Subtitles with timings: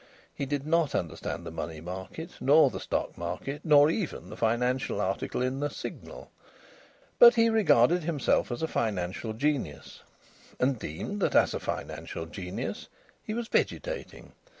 [0.33, 4.99] He did not understand the money market, nor the stock market, nor even the financial
[4.99, 6.31] article in the Signal;
[7.19, 10.01] but he regarded himself as a financial genius,
[10.59, 12.87] and deemed that as a financial genius
[13.21, 14.31] he was vegetating.